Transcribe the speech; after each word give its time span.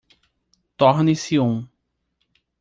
Torne-se 0.77 1.37
um 1.37 1.69